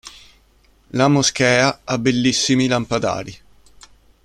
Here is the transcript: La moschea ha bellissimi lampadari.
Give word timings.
La 0.99 1.07
moschea 1.09 1.81
ha 1.83 1.97
bellissimi 1.99 2.65
lampadari. 2.65 3.37